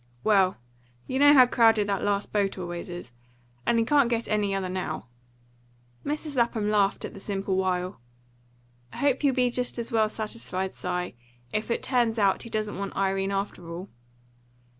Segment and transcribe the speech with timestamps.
[0.23, 0.57] "Well,
[1.05, 3.11] you know how crowded that last boat always is,
[3.67, 5.05] and he can't get any other now."
[6.03, 6.35] Mrs.
[6.35, 8.01] Lapham laughed at the simple wile.
[8.91, 11.15] "I hope you'll be just as well satisfied, Si,
[11.53, 13.89] if it turns out he doesn't want Irene after all."